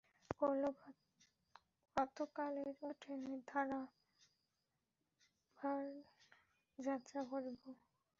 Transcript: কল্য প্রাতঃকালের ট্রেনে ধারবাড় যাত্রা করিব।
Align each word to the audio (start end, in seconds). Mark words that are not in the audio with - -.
কল্য 0.39 0.63
প্রাতঃকালের 1.97 2.69
ট্রেনে 3.01 3.35
ধারবাড় 3.47 3.89
যাত্রা 6.79 7.21
করিব। 7.31 7.61